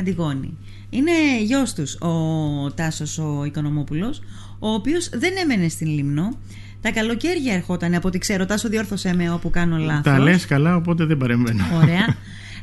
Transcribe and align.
Αντιγόνη. 0.00 0.56
Είναι 0.90 1.10
γιος 1.42 1.74
τους 1.74 1.94
ο 1.94 2.72
Τάσος 2.74 3.18
ο 3.18 3.44
Οικονομόπουλος, 3.44 4.22
ο 4.58 4.68
οποίος 4.68 5.08
δεν 5.08 5.32
έμενε 5.42 5.68
στην 5.68 5.86
Λίμνο. 5.86 6.38
Τα 6.80 6.90
καλοκαίρια 6.90 7.54
ερχόταν, 7.54 7.94
από 7.94 8.08
ό,τι 8.08 8.18
ξέρω, 8.18 8.46
Τάσο 8.46 8.68
διόρθωσέ 8.68 9.14
με 9.14 9.30
όπου 9.30 9.50
κάνω 9.50 9.76
λάθος. 9.76 10.02
Τα 10.02 10.18
λες 10.18 10.46
καλά, 10.46 10.76
οπότε 10.76 11.04
δεν 11.04 11.16
παρεμβαίνω. 11.16 11.64
Ωραία. 11.74 12.14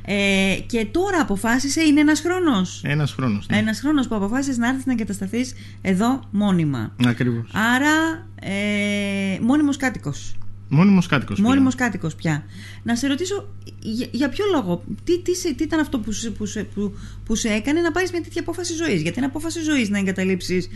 Ε, 0.06 0.56
και 0.66 0.86
τώρα 0.92 1.22
αποφάσισε, 1.22 1.82
είναι 1.82 2.00
ένας 2.00 2.22
χρόνος. 2.22 2.82
Ένας 2.84 3.12
χρόνος. 3.12 3.48
Ναι. 3.50 3.58
Ένας 3.58 3.80
χρόνος 3.80 4.08
που 4.08 4.16
αποφάσισες 4.16 4.58
να 4.58 4.68
έρθεις 4.68 4.86
να 4.86 4.92
εγκατασταθείς 4.92 5.54
εδώ 5.82 6.24
μόνιμα. 6.32 6.96
Ακριβώς. 7.06 7.52
Άρα, 7.54 8.28
ε, 8.42 9.40
μόνιμος 9.42 9.78
κάτοικος. 9.78 10.36
Μόνιμος 10.74 11.08
κάτοικος. 11.08 11.40
Μόνιμος 11.40 11.76
κάτοικος 11.76 12.16
πια. 12.16 12.44
Να 12.84 12.96
σε 12.96 13.08
ρωτήσω, 13.08 13.48
για, 13.80 14.08
για 14.12 14.30
ποιο 14.30 14.46
λόγο, 14.52 14.84
τι, 15.04 15.22
τι, 15.22 15.36
σε- 15.36 15.54
τι 15.54 15.64
ήταν 15.64 15.80
αυτό 15.80 16.00
που, 16.00 16.12
σε- 16.12 16.30
που, 16.30 16.46
σε- 16.46 16.64
που, 16.64 16.94
που 17.26 17.36
σε 17.36 17.48
έκανε 17.50 17.82
να 17.82 17.92
πάρεις 17.92 18.12
μια 18.12 18.22
τέτοια 18.22 18.42
απόφαση 18.42 18.74
ζωής; 18.74 19.02
Γιατί 19.02 19.18
είναι 19.18 19.28
απόφαση 19.28 19.62
ζωής 19.62 19.90
να 19.90 19.98
εγκαταλείψεις 19.98 20.70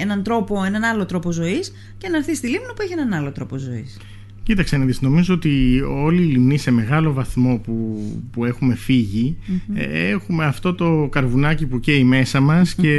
έναν 0.00 0.22
τρόπο, 0.22 0.64
έναν 0.64 0.82
άλλο 0.84 1.06
τρόπο 1.06 1.30
ζωής 1.32 1.72
και 1.98 2.08
να 2.08 2.16
έρθεις 2.16 2.38
στη 2.38 2.48
Λίμνο 2.48 2.72
που 2.72 2.82
έχει 2.82 2.92
έναν 2.92 3.12
άλλο 3.12 3.32
τρόπο 3.32 3.56
ζωής. 3.56 3.96
Κοίταξε 4.46 4.76
να 4.76 4.84
δεις, 4.84 5.00
νομίζω 5.00 5.34
ότι 5.34 5.82
όλοι 6.02 6.22
οι 6.22 6.26
λιμνοί 6.26 6.58
σε 6.58 6.70
μεγάλο 6.70 7.12
βαθμό 7.12 7.60
που, 7.64 8.02
που 8.32 8.44
έχουμε 8.44 8.74
φύγει, 8.74 9.36
ε, 9.74 10.08
έχουμε 10.08 10.44
αυτό 10.44 10.74
το 10.74 11.08
καρβουνάκι 11.12 11.66
που 11.66 11.80
καίει 11.80 12.04
μέσα 12.04 12.40
μας 12.40 12.74
και 12.74 12.94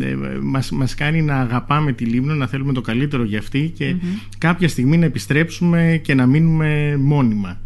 ε, 0.00 0.16
μας, 0.42 0.70
μας 0.70 0.94
κάνει 0.94 1.22
να 1.22 1.36
αγαπάμε 1.36 1.92
τη 1.92 2.04
Λίμνο, 2.04 2.34
να 2.34 2.46
θέλουμε 2.46 2.72
το 2.72 2.80
καλύτερο 2.80 3.24
για 3.24 3.38
αυτή 3.38 3.72
και 3.74 3.96
κάποια 4.38 4.68
στιγμή 4.68 4.96
να 4.96 5.04
επιστρέψουμε 5.04 6.00
και 6.02 6.14
να 6.14 6.26
μείνουμε 6.26 6.96
μόνιμα. 7.00 7.60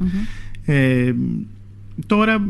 Ε, 0.65 1.15
τώρα 2.07 2.47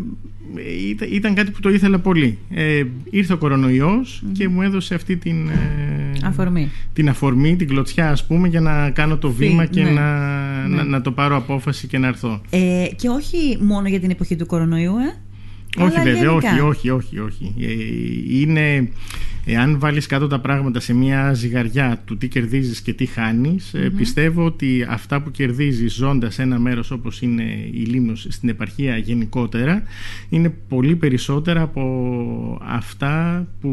ε, 0.57 0.89
ήταν, 0.89 1.09
ήταν 1.13 1.35
κάτι 1.35 1.51
που 1.51 1.61
το 1.61 1.69
ήθελα 1.71 1.99
πολύ. 1.99 2.39
Ε, 2.51 2.85
ήρθε 3.11 3.33
ο 3.33 3.39
κορονοϊός 3.39 4.23
και 4.33 4.49
μου 4.49 4.63
έδωσε 4.63 4.95
αυτή 4.95 5.17
την... 5.17 5.51
ε, 6.31 6.33
Αφορμή. 6.33 6.71
την 6.93 7.09
αφορμή, 7.09 7.57
την 7.57 7.69
κλωτσιά 7.69 8.11
ας 8.11 8.27
πούμε 8.27 8.49
για 8.49 8.61
να 8.61 8.91
κάνω 8.91 9.17
το 9.17 9.31
βήμα 9.31 9.67
και 9.67 9.83
ναι. 9.83 9.91
να, 9.91 10.39
Ναι. 10.67 10.77
να, 10.77 10.85
να 10.85 11.01
το 11.01 11.13
πάρω 11.13 11.37
απόφαση 11.37 11.87
και 11.87 11.99
να 11.99 12.07
έρθω. 12.07 12.41
Ε, 12.51 12.87
και 12.97 13.09
όχι 13.09 13.59
μόνο 13.61 13.89
για 13.89 14.01
την 14.01 14.11
εποχή 14.11 14.37
του 14.37 14.47
κορονοϊού, 14.47 14.95
ε. 14.99 15.15
όχι 15.85 15.95
αλλά 15.97 16.03
βέβαια, 16.05 16.23
γενικά. 16.31 16.51
όχι, 16.51 16.61
όχι, 16.61 16.91
όχι, 16.91 17.19
όχι. 17.19 17.55
Ε, 17.61 18.41
είναι, 18.41 18.89
εάν 19.45 19.79
βάλεις 19.79 20.07
κάτω 20.07 20.27
τα 20.27 20.41
πράγματα 20.41 20.81
σε 20.81 20.93
μια 20.95 21.33
ζυγαριά 21.33 22.03
του 22.05 22.17
τι 22.17 22.29
κερδίζεις 22.29 22.81
και 22.81 22.93
τι 22.93 23.07
χάνεις, 23.07 23.75
ε, 23.75 23.91
πιστεύω 23.97 24.45
ότι 24.45 24.87
αυτά 24.89 25.23
που 25.23 25.31
κερδίζεις 25.31 25.95
ζώντας 25.95 26.39
ένα 26.39 26.59
μέρος 26.59 26.91
όπως 26.91 27.21
είναι 27.23 27.43
η 27.73 27.79
Λίμνος 27.85 28.27
στην 28.31 28.49
επαρχία 28.49 28.97
γενικότερα, 28.97 29.83
είναι 30.29 30.49
πολύ 30.69 30.97
περισσότερα 30.97 31.63
από 31.63 32.59
αυτά 32.63 33.47
που 33.61 33.71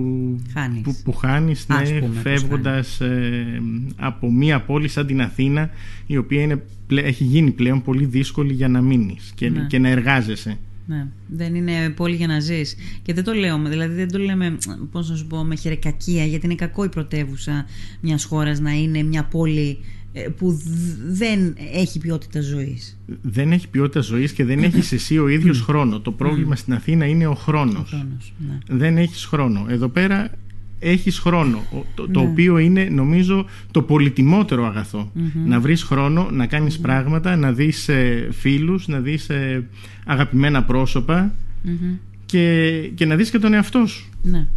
Χάνεις. 0.54 0.82
που, 0.82 0.96
που 1.04 1.14
χάνεις 1.14 1.66
Ας 1.68 1.92
ναι, 1.92 2.00
πούμε, 2.00 2.12
πώς 2.14 2.22
φεύγοντας 2.22 3.02
ε, 3.02 3.62
από 3.96 4.32
μια 4.32 4.62
πόλη 4.62 4.88
σαν 4.88 5.06
την 5.06 5.22
Αθήνα 5.22 5.70
η 6.06 6.18
οποία 6.18 6.42
είναι, 6.42 6.64
πλέ- 6.88 7.06
έχει 7.06 7.24
γίνει 7.24 7.52
πλέον 7.52 7.82
πολύ 7.82 8.06
δύσκολη 8.06 8.54
για 8.54 8.68
να 8.68 8.82
μείνεις 8.82 9.32
και, 9.36 9.50
Ναι. 9.50 9.66
και 9.70 9.80
να 9.80 9.90
εργάζεσαι. 9.90 10.58
Ναι, 10.88 11.08
δεν 11.28 11.56
είναι 11.56 11.90
πόλη 11.90 12.16
για 12.16 12.28
να 12.28 12.40
ζεις. 12.40 12.76
Και 13.02 13.14
δεν 13.14 13.24
το 13.24 13.34
λέω, 13.34 13.58
με- 13.58 13.70
δηλαδή 13.70 13.94
δεν 13.96 14.12
το 14.12 14.18
λέμε, 14.20 14.58
πώς 14.92 15.10
να 15.10 15.16
σου 15.16 15.28
πω, 15.28 15.44
με 15.44 15.56
χερεκακία, 15.56 16.26
γιατί 16.26 16.46
είναι 16.46 16.56
κακό 16.56 16.84
η 16.84 16.90
πρωτεύουσα 16.90 17.66
μιας 18.02 18.24
χώρας 18.24 18.60
να 18.60 18.72
είναι 18.72 19.04
μια 19.04 19.24
πόλη 19.24 19.78
ε, 20.14 20.22
που 20.22 20.52
δ- 20.52 20.64
δεν 21.08 21.56
έχει 21.74 22.00
ποιότητα 22.00 22.42
ζωής. 22.42 22.98
Δεν 23.22 23.52
έχει 23.52 23.68
ποιότητα 23.68 24.00
ζωής 24.00 24.32
και 24.32 24.46
δεν 24.46 24.64
έχεις 24.64 24.92
εσύ 24.92 25.18
ο 25.18 25.28
ίδιος 25.28 25.62
χρόνο. 25.62 26.00
Το 26.00 26.12
πρόβλημα 26.12 26.56
στην 26.56 26.74
Αθήνα 26.74 27.06
είναι 27.06 27.28
ο 27.28 27.36
χρόνος. 27.36 28.06
Ναι. 28.38 28.58
Δεν 28.78 28.98
έχεις 28.98 29.26
χρόνο. 29.26 29.66
Εδώ 29.70 29.88
πέρα 29.88 30.32
έχεις 30.80 31.20
χρόνο, 31.20 31.58
ο- 31.74 31.86
το, 31.96 32.08
το 32.10 32.22
Ναι. 32.22 32.28
οποίο 32.30 32.58
είναι 32.58 32.84
νομίζω 32.84 33.46
το 33.72 33.82
πολυτιμότερο 33.82 34.66
αγαθό. 34.66 35.12
Να 35.46 35.60
βρεις 35.60 35.84
χρόνο, 35.84 36.30
να 36.32 36.46
κάνεις 36.46 36.80
πράγματα, 36.80 37.36
να 37.36 37.52
δεις 37.52 37.90
ε, 37.90 38.28
φίλους, 38.32 38.88
να 38.88 39.00
δεις 39.00 39.30
ε, 39.30 39.68
αγαπημένα 40.06 40.64
πρόσωπα 40.64 41.34
Μμμ. 41.64 41.94
και, 42.26 42.72
και 42.96 43.06
να 43.06 43.16
δεις 43.16 43.30
και 43.30 43.40
τον 43.40 43.54
εαυτό 43.54 43.86
σου. 43.86 44.10
Ναι. 44.24 44.48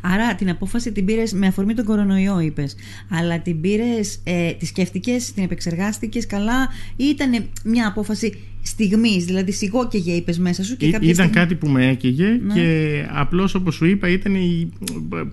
Άρα 0.00 0.34
την 0.34 0.50
απόφαση 0.50 0.92
την 0.92 1.04
πήρες 1.04 1.32
με 1.32 1.46
αφορμή 1.46 1.74
τον 1.74 1.84
κορονοϊό, 1.84 2.40
είπες. 2.40 2.76
Αλλά 3.10 3.38
την 3.40 3.60
πήρες, 3.60 4.20
ε, 4.24 4.52
τη 4.52 4.66
σκέφτηκες, 4.66 5.32
την 5.32 5.44
επεξεργάστηκες 5.44 6.26
καλά, 6.26 6.68
ή 6.96 7.04
ήταν 7.04 7.44
μια 7.64 7.88
απόφαση 7.88 8.38
στιγμής, 8.62 9.24
δηλαδή 9.24 9.52
σιγόκαιγε, 9.52 10.12
είπες 10.12 10.38
μέσα 10.38 10.64
σου 10.64 10.76
και 10.76 10.86
Ή- 10.86 10.90
κάποια 10.90 11.10
ήταν 11.10 11.26
στιγμή... 11.28 11.46
κάτι 11.46 11.54
που 11.54 11.68
με 11.68 11.86
έκαιγε 11.88 12.26
Ναι. 12.46 12.54
και 12.54 13.04
απλώς 13.12 13.54
όπως 13.54 13.74
σου 13.74 13.84
είπα 13.86 14.08
ήταν 14.08 14.34
η... 14.34 14.72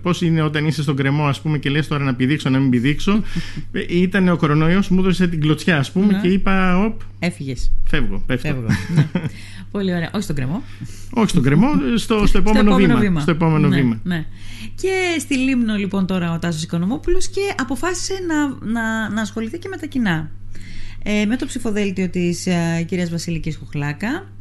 πώς 0.02 0.22
είναι 0.22 0.42
όταν 0.42 0.66
είσαι 0.66 0.82
στον 0.82 0.96
κρεμό 0.96 1.24
ας 1.26 1.40
πούμε 1.40 1.58
και 1.58 1.70
λες 1.70 1.88
τώρα 1.88 2.04
να 2.04 2.14
πηδήξω 2.14 2.48
να 2.50 2.58
μην 2.58 2.70
πηδήξω 2.70 3.22
Ε, 3.72 3.80
ήταν 4.02 4.28
ο 4.28 4.36
κορονοϊός 4.36 4.88
μου 4.88 5.00
έδωσε 5.00 5.28
την 5.28 5.40
κλωτσιά 5.40 5.78
ας 5.78 5.92
πούμε 5.92 6.06
Ναι. 6.06 6.20
και 6.20 6.28
είπα 6.28 6.84
οπ 6.84 7.00
Έφυγες. 7.18 7.72
φεύγω 7.84 8.22
πέφτω 8.26 8.48
Φεύγω. 8.48 8.66
ναι. 8.94 9.08
Πολύ 9.70 9.94
ωραία. 9.94 10.10
Όχι 10.14 10.22
στον 10.22 10.36
κρεμό. 10.36 10.62
όχι 11.10 11.28
στον 11.30 11.42
κρεμό 11.42 11.68
στο, 11.96 12.26
στο 12.26 12.38
επόμενο, 12.38 12.76
βήμα. 12.98 13.20
στο 13.20 13.30
επόμενο 13.30 13.68
ναι, 13.68 13.76
βήμα 13.76 14.00
Ναι. 14.02 14.26
Και 14.74 14.90
στη 15.18 15.36
Λίμνο 15.36 15.74
λοιπόν 15.76 16.06
τώρα 16.06 16.32
ο 16.34 16.38
Τάσος 16.38 16.62
Οικονομόπουλος 16.62 17.28
και 17.28 17.40
αποφάσισε 17.60 18.14
να, 18.28 18.70
να, 18.72 19.08
να 19.10 19.20
ασχοληθεί 19.20 19.58
και 19.58 19.68
με 19.68 19.76
τα 19.76 19.86
κοινά. 19.86 20.30
Ε, 21.04 21.24
με 21.24 21.36
το 21.36 21.46
ψηφοδέλτιο 21.46 22.08
της 22.08 22.46
ε, 22.46 22.84
κυρίας 22.86 23.10
Βασιλικής 23.10 23.56
Χοχλάκα. 23.56 24.32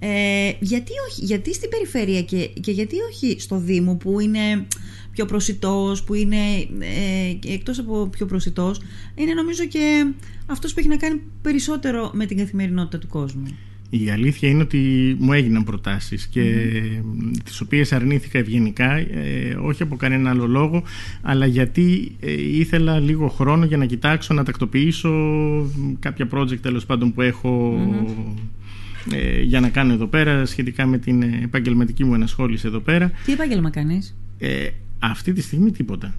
Ε, 0.00 0.52
γιατί, 0.60 0.92
όχι, 1.08 1.24
γιατί 1.24 1.54
στην 1.54 1.68
περιφέρεια 1.68 2.22
και, 2.22 2.46
και 2.60 2.70
γιατί 2.70 2.96
όχι 3.10 3.40
στο 3.40 3.58
Δήμο 3.58 3.94
που 3.96 4.20
είναι 4.20 4.66
πιο 5.10 5.24
προσιτός, 5.24 6.04
που 6.04 6.14
είναι 6.14 6.36
ε, 6.78 7.32
και 7.38 7.52
εκτός 7.52 7.78
από 7.78 8.06
πιο 8.06 8.26
προσιτός, 8.26 8.80
είναι 9.14 9.34
νομίζω 9.34 9.66
και 9.66 10.12
αυτός 10.46 10.72
που 10.72 10.78
έχει 10.78 10.88
να 10.88 10.96
κάνει 10.96 11.22
περισσότερο 11.42 12.10
με 12.14 12.26
την 12.26 12.36
καθημερινότητα 12.36 12.98
του 12.98 13.08
κόσμου. 13.08 13.56
Η 13.94 14.10
αλήθεια 14.10 14.48
είναι 14.48 14.62
ότι 14.62 15.16
μου 15.18 15.32
έγιναν 15.32 15.64
προτάσεις 15.64 16.26
και 16.26 16.42
τις 17.44 17.60
οποίες 17.60 17.92
αρνήθηκα 17.92 18.38
ευγενικά 18.38 18.92
ε, 18.94 19.56
όχι 19.62 19.82
από 19.82 19.96
κανένα 19.96 20.30
άλλο 20.30 20.46
λόγο 20.46 20.82
αλλά 21.22 21.46
γιατί 21.46 22.16
ε, 22.20 22.32
ήθελα 22.32 23.00
λίγο 23.00 23.28
χρόνο 23.28 23.64
για 23.64 23.76
να 23.76 23.84
κοιτάξω 23.84 24.34
να 24.34 24.44
τακτοποιήσω 24.44 25.10
κάποια 25.98 26.28
project 26.34 26.58
τέλος 26.60 26.86
πάντων 26.86 27.12
που 27.12 27.20
εχω 27.20 27.78
ε, 29.10 29.42
για 29.42 29.60
να 29.60 29.68
κάνω 29.68 29.92
εδώ 29.92 30.06
πέρα 30.06 30.46
σχετικά 30.46 30.86
με 30.86 30.98
την 30.98 31.22
ε, 31.22 31.40
επαγγελματική 31.42 32.04
μου 32.04 32.14
ενασχόληση 32.14 32.66
εδώ 32.66 32.78
πέρα. 32.78 33.10
Τι 33.24 33.32
επάγγελμα 33.32 33.70
κάνεις; 33.70 34.16
Ε, 35.02 35.06
αυτή 35.10 35.32
τη 35.32 35.40
στιγμή 35.42 35.70
τίποτα 35.70 36.14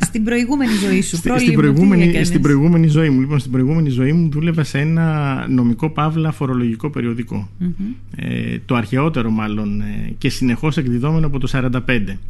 στην 0.00 0.24
προηγούμενη 0.24 0.72
ζωή 0.72 1.00
σου. 1.02 1.16
Στη- 1.16 1.28
πρόλυμο, 1.28 1.38
στην, 1.46 1.60
τι 1.60 1.60
προηγούμενη, 1.62 2.02
έκανες; 2.04 2.26
στην 2.26 2.40
προηγούμενη 2.40 2.86
ζωή 2.86 3.10
μου 3.10 3.20
λοιπόν 3.20 3.38
στην 3.38 3.50
προηγούμενη 3.52 3.88
ζωή 3.88 4.12
μου 4.12 4.28
δούλευα 4.30 4.64
σε 4.64 4.78
ένα 4.78 5.46
νομικό 5.48 5.90
παύλα 5.90 6.32
φορολογικό 6.32 6.90
περιοδικό 6.90 7.48
Μμμ. 7.58 7.70
ε, 8.16 8.58
το 8.66 8.74
αρχαιότερο 8.74 9.30
μάλλον 9.30 9.80
ε, 9.80 10.14
και 10.18 10.28
συνεχώς 10.28 10.76
εκδιδόμενο 10.76 11.26
από 11.26 11.38
το 11.38 11.48
45 11.52 11.70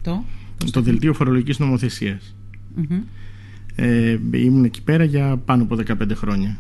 Το; 0.02 0.24
το 0.70 0.80
Δελτίο 0.80 1.12
Φορολογικής 1.14 1.58
Νομοθεσίας 1.58 2.34
Μμμ. 2.74 2.98
ε, 3.74 4.18
ήμουν 4.32 4.64
εκεί 4.64 4.82
πέρα 4.82 5.04
για 5.04 5.36
πάνω 5.44 5.62
από 5.62 5.76
15 5.86 5.94
χρόνια 6.14 6.58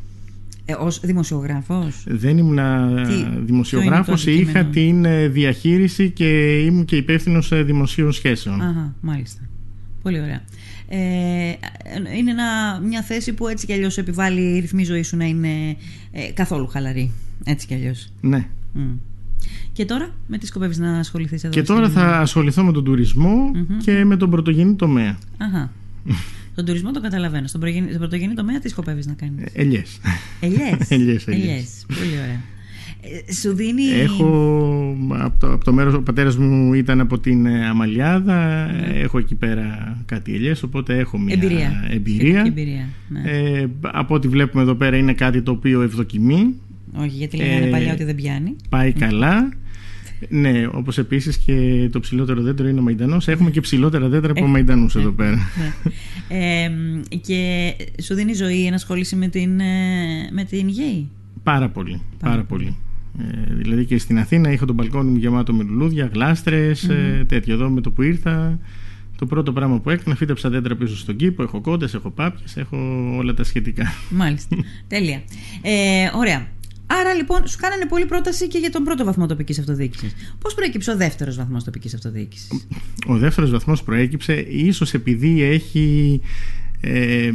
Ε, 0.64 0.72
ως 0.78 1.00
δημοσιογράφος; 1.00 2.04
δεν 2.06 2.38
ήμουν 2.38 2.58
Τι, 3.08 3.40
δημοσιογράφος 3.44 4.22
ποιο 4.24 4.32
είναι 4.32 4.42
το 4.44 4.48
είχα 4.50 4.64
την 4.64 5.04
ε, 5.04 5.28
διαχείριση 5.28 6.10
και 6.10 6.58
ήμουν 6.60 6.84
και 6.84 6.96
υπεύθυνος 6.96 7.64
δημοσίων 7.64 8.12
σχέσεων 8.12 8.60
Αχα, 8.60 8.94
μάλιστα. 9.00 9.40
Πολύ 10.02 10.20
ωραία. 10.20 10.40
Ε, 10.88 10.98
είναι 12.18 12.30
ένα, 12.30 12.80
μια 12.84 13.02
θέση 13.02 13.32
που 13.32 13.48
έτσι 13.48 13.66
κι 13.66 13.72
αλλιώς 13.72 13.98
επιβάλλει 13.98 14.40
η 14.56 14.60
ρυθμή 14.60 14.84
ζωή 14.84 15.02
σου 15.02 15.16
να 15.16 15.24
είναι 15.24 15.48
ε, 16.12 16.32
καθόλου 16.34 16.66
χαλαρή. 16.66 17.10
Έτσι 17.44 17.66
κι 17.66 17.74
αλλιώς. 17.74 18.12
ναι. 18.20 18.46
Μμ. 18.72 18.82
Και 19.72 19.84
τώρα 19.84 20.10
με 20.26 20.38
τι 20.38 20.46
σκοπεύεις 20.46 20.78
να 20.78 20.98
ασχοληθείς 20.98 21.44
εδώ 21.44 21.52
και 21.52 21.60
στην- 21.64 21.74
τώρα 21.74 21.88
θα 21.90 22.18
ασχοληθώ 22.18 22.64
με 22.64 22.72
τον 22.72 22.84
τουρισμό 22.84 23.34
Μμμ. 23.54 23.78
και 23.78 24.04
με 24.04 24.16
τον 24.16 24.30
πρωτογενή 24.30 24.74
τομέα 24.74 25.18
Αχα. 25.38 25.72
Τον 26.54 26.64
τουρισμό 26.64 26.90
τον 26.90 27.02
καταλαβαίνω. 27.02 27.46
Στον, 27.46 27.60
προγενή, 27.60 27.86
στον 27.86 27.98
πρωτογενή 27.98 28.34
τομέα 28.34 28.58
τι 28.58 28.68
σκοπεύεις 28.68 29.06
να 29.06 29.12
κάνεις; 29.12 29.44
ελιές 29.52 29.98
Ελιές. 30.40 30.90
Ελιές, 30.90 31.26
ελιές. 31.26 31.84
Πολύ 31.98 32.10
ωραία. 32.22 32.40
Ε, 33.28 33.32
σου 33.32 33.54
δίνει... 33.54 33.82
Έχω 34.02 34.96
από 35.18 35.38
το, 35.38 35.52
από 35.52 35.64
το 35.64 35.72
μέρος, 35.72 35.94
ο 35.94 36.02
πατέρας 36.02 36.36
μου 36.36 36.72
ήταν 36.74 37.00
από 37.00 37.18
την 37.18 37.46
ε, 37.46 37.66
Αμαλιάδα, 37.66 38.70
έχω 38.94 39.18
εκεί 39.18 39.34
πέρα 39.34 39.96
κάτι 40.06 40.34
ελιές, 40.34 40.62
οπότε 40.62 40.98
έχω 40.98 41.18
μια 41.18 41.34
Εμπειρία. 41.34 41.84
εμπειρία. 41.90 42.40
Σχετική 42.44 42.60
εμπειρία. 42.60 42.88
Ναι. 43.08 43.20
Ε, 43.30 43.66
από 43.80 44.14
ό,τι 44.14 44.28
βλέπουμε 44.28 44.62
εδώ 44.62 44.74
πέρα 44.74 44.96
είναι 44.96 45.12
κάτι 45.12 45.42
το 45.42 45.50
οποίο 45.50 45.82
ευδοκιμεί, 45.82 46.54
Όχι, 46.94 47.16
γιατί 47.16 47.36
λέγανε 47.36 47.66
ε, 47.66 47.70
παλιά 47.70 47.92
ότι 47.92 48.04
δεν 48.04 48.14
πιάνει. 48.14 48.56
πάει 48.68 48.92
καλά. 48.92 49.48
Ναι, 50.28 50.66
όπως 50.72 50.98
επίσης 50.98 51.36
και 51.36 51.88
το 51.92 52.00
ψηλότερο 52.00 52.42
δέντρο 52.42 52.68
είναι 52.68 52.80
ο 52.80 52.82
Μαϊντανός. 52.82 53.28
Έχουμε 53.28 53.50
και 53.50 53.60
ψηλότερα 53.60 54.08
δέντρα 54.08 54.30
από 54.30 54.44
Ε, 54.44 54.48
Μαϊντανούς 54.48 54.94
ε, 54.94 54.98
εδώ 54.98 55.10
πέρα. 55.10 55.38
Ναι. 55.58 55.72
Ε, 56.38 56.70
και 57.16 57.72
σου 58.02 58.14
δίνει 58.14 58.32
ζωή 58.32 58.58
η 58.58 58.66
ενασχόληση 58.66 59.16
με 59.16 59.28
την, 59.28 59.60
ε, 59.60 60.28
με 60.32 60.44
την 60.44 60.68
γέη. 60.68 61.08
Πάρα 61.42 61.68
πολύ, 61.68 62.00
πάρα 62.18 62.42
πολύ. 62.42 62.76
Ε, 63.18 63.54
δηλαδή 63.54 63.84
και 63.84 63.98
στην 63.98 64.18
Αθήνα 64.18 64.52
είχα 64.52 64.66
τον 64.66 64.74
μπαλκόνι 64.74 65.10
μου 65.10 65.16
γεμάτο 65.16 65.52
με 65.52 65.62
λουλούδια, 65.62 66.10
γλάστρες, 66.12 66.88
ε, 66.88 67.24
τέτοιο. 67.28 67.54
Εδώ 67.54 67.68
με 67.70 67.80
το 67.80 67.90
που 67.90 68.02
ήρθα, 68.02 68.58
το 69.16 69.26
πρώτο 69.26 69.52
πράγμα 69.52 69.80
που 69.80 69.90
έκανα, 69.90 70.14
φύτεψα 70.16 70.48
δέντρα 70.50 70.76
πίσω 70.76 70.96
στον 70.96 71.16
κήπο. 71.16 71.42
Έχω 71.42 71.60
κότε, 71.60 71.88
έχω 71.94 72.10
πάπιες, 72.10 72.56
έχω 72.56 72.76
όλα 73.16 73.34
τα 73.34 73.44
σχετικά. 73.44 73.92
Μάλιστα. 74.10 74.56
Τέλεια. 74.86 75.22
Ε, 75.62 76.10
ωραία. 76.16 76.46
Άρα 77.00 77.14
λοιπόν 77.14 77.46
σου 77.46 77.58
κάνανε 77.58 77.86
πολύ 77.86 78.06
πρόταση 78.06 78.48
και 78.48 78.58
για 78.58 78.70
τον 78.70 78.84
πρώτο 78.84 79.04
βαθμό 79.04 79.26
τοπικής 79.26 79.58
αυτοδιοίκησης. 79.58 80.12
Πώς 80.38 80.54
προέκυψε 80.54 80.90
ο 80.90 80.96
δεύτερος 80.96 81.36
βαθμός 81.36 81.64
τοπικής 81.64 81.94
αυτοδιοίκησης, 81.94 82.66
Ο 83.06 83.16
δεύτερος 83.16 83.50
βαθμός 83.50 83.82
προέκυψε 83.82 84.34
ίσως 84.48 84.94
επειδή 84.94 85.42
έχει. 85.42 86.20
Ε, 86.80 87.32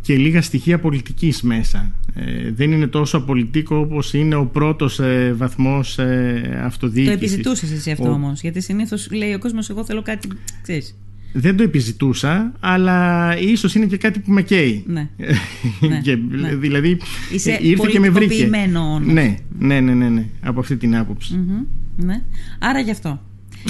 και 0.00 0.16
λίγα 0.16 0.42
στοιχεία 0.42 0.78
πολιτικής 0.78 1.42
μέσα. 1.42 1.92
Ε, 2.14 2.52
δεν 2.52 2.72
είναι 2.72 2.86
τόσο 2.86 3.16
απολυτικό 3.16 3.76
όπως 3.76 4.14
είναι 4.14 4.34
ο 4.34 4.46
πρώτος 4.46 5.00
ε, 5.00 5.34
βαθμός 5.36 5.98
ε, 5.98 6.60
αυτοδιοίκησης. 6.64 7.18
Το 7.18 7.24
επιζητούσες 7.24 7.70
εσύ 7.70 7.90
αυτό 7.90 8.08
ο... 8.08 8.12
όμως, 8.12 8.40
γιατί 8.40 8.60
συνήθως 8.60 9.10
λέει 9.10 9.34
ο 9.34 9.38
κόσμος 9.38 9.70
εγώ 9.70 9.84
θέλω 9.84 10.02
κάτι, 10.02 10.28
ξέρεις. 10.62 10.96
Δεν 11.32 11.56
το 11.56 11.62
επιζητούσα, 11.62 12.52
αλλά 12.60 13.38
ίσως 13.38 13.74
είναι 13.74 13.86
και 13.86 13.96
κάτι 13.96 14.18
που 14.18 14.32
με 14.32 14.42
καίει. 14.42 14.84
Ναι. 14.86 15.08
ναι, 15.88 16.00
και, 16.00 16.16
ναι. 16.16 16.54
Δηλαδή 16.54 16.98
Είσαι 17.32 17.50
ε, 17.50 17.58
ήρθε 17.60 17.88
και 17.90 18.00
με 18.00 18.10
βρήκε. 18.10 18.50
Όμως. 18.76 19.06
Ναι, 19.06 19.36
ναι, 19.58 19.80
ναι, 19.80 19.94
ναι, 19.94 20.08
ναι, 20.08 20.24
από 20.40 20.60
αυτή 20.60 20.76
την 20.76 20.96
άποψη. 20.96 21.34
Mm-hmm, 21.38 21.66
ναι. 21.96 22.22
Άρα 22.58 22.80
γι' 22.80 22.90
αυτό. 22.90 23.20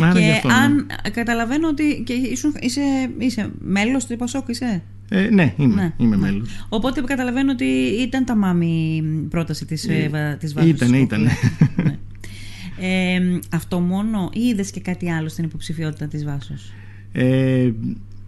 Άρα 0.01 0.13
και 0.13 0.19
γι 0.19 0.31
αυτό, 0.31 0.49
αν 0.49 0.75
ναι. 0.75 1.11
καταλαβαίνω 1.11 1.69
ότι 1.69 2.03
και 2.07 2.13
είσαι, 2.13 2.53
είσαι, 2.61 2.81
είσαι 3.19 3.51
μέλος 3.59 4.07
του 4.07 4.13
Ιπασόκ, 4.13 4.49
είσαι; 4.49 4.83
Ε, 5.09 5.29
ναι, 5.31 5.55
είμαι, 5.57 5.75
ναι, 5.75 5.93
είμαι 5.97 6.17
ναι. 6.17 6.23
μέλος. 6.23 6.67
Οπότε 6.69 7.01
καταλαβαίνω 7.01 7.53
ότι 7.53 7.65
ήταν 8.01 8.25
τα 8.25 8.37
μάμη 8.37 9.03
πρόταση 9.31 9.65
της, 9.65 9.89
ε, 9.89 10.37
της 10.41 10.53
βάσης. 10.53 10.71
Ήταν, 10.71 10.95
ήταν. 10.95 11.23
ναι. 11.23 11.33
ε, 12.89 13.39
αυτό 13.51 13.81
μόνο 13.81 14.31
ή 14.33 14.41
είδες 14.41 14.71
και 14.71 14.81
κάτι 14.81 15.11
άλλο 15.11 15.29
στην 15.29 15.45
υποψηφιότητα 15.45 16.07
της 16.07 16.25
Βάσος; 16.25 16.73
Ε, 17.13 17.71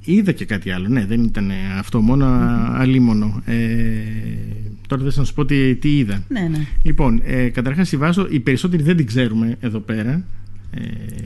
είδα 0.05 0.33
και 0.33 0.45
κάτι 0.45 0.71
άλλο, 0.71 0.89
ναι, 0.89 1.07
δεν 1.07 1.25
ήταν 1.25 1.51
αυτό 1.79 2.01
μόνο, 2.01 2.27
mm-hmm. 2.27 2.75
αλίμονο. 2.75 3.43
Ε, 3.45 3.57
τώρα 4.87 5.03
δεν 5.03 5.13
θα 5.13 5.25
σου 5.25 5.35
πω 5.35 5.45
τι, 5.45 5.75
τι 5.75 5.99
είδα. 5.99 6.23
Ναι, 6.29 6.41
ναι. 6.41 6.67
Λοιπόν, 6.83 7.21
ε, 7.25 7.49
καταρχάς 7.49 7.93
η 7.93 7.97
Βάσο, 7.97 8.27
οι 8.31 8.41
περισσότεροι 8.41 8.83
δεν 8.83 8.97
την 8.97 9.07
ξέρουμε 9.07 9.57
εδώ 9.61 9.79
πέρα 9.79 10.25
ε, 10.75 10.83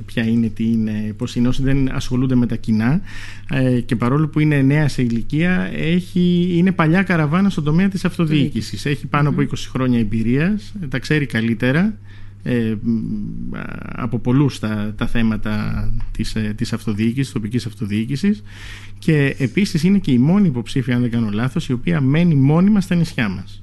ποια 0.07 0.27
είναι, 0.27 0.49
τι 0.49 0.65
είναι, 0.65 1.15
πώς 1.17 1.37
είναι 1.37 1.49
όσοι 1.49 1.63
δεν 1.63 1.95
ασχολούνται 1.95 2.35
με 2.35 2.47
τα 2.47 2.57
κοινά 2.57 3.01
ε, 3.51 3.81
και 3.81 3.97
παρόλο 3.97 4.29
που 4.29 4.41
είναι 4.41 4.63
νέα 4.63 4.89
σε 4.89 5.03
ηλικία 5.03 5.71
έχει, 5.75 6.51
είναι 6.53 6.73
παλιά 6.73 7.03
καραβάνα 7.03 7.51
στον 7.51 7.65
τομέα 7.65 7.89
της 7.89 8.05
αυτοδιοίκησης 8.05 8.87
έχει 8.87 9.07
πάνω 9.07 9.29
από 9.29 9.41
20 9.41 9.47
χρόνια 9.71 9.99
εμπειρίας 9.99 10.73
τα 10.89 10.99
ξέρει 10.99 11.27
καλύτερα 11.27 11.95
ε, 12.45 12.75
από 13.93 14.19
πολλούς 14.19 14.59
τα, 14.59 14.95
τα 14.97 15.07
θέματα 15.07 15.85
της, 16.13 16.35
ε, 16.35 16.53
της 16.57 16.73
αυτοδιοίκησης, 16.73 17.33
τοπικής 17.33 17.67
αυτοδιοίκησης 17.67 18.43
και 18.99 19.37
επίσης 19.39 19.83
είναι 19.83 19.99
και 19.99 20.13
η 20.13 20.19
μόνη 20.19 20.49
υποψήφια 20.49 20.95
αν 20.95 21.01
δεν 21.01 21.11
κάνω 21.11 21.31
λάθος 21.31 21.69
η 21.69 21.73
οποία 21.73 22.01
μένει 22.01 22.35
μόνιμα 22.35 22.81
στα 22.81 22.95
νησιά 22.95 23.29
μας 23.29 23.63